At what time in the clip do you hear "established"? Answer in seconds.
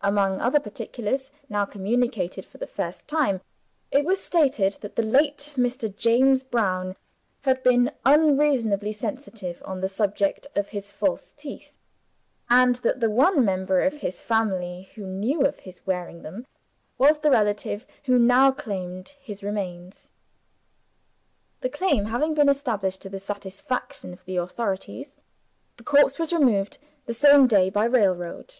22.48-23.00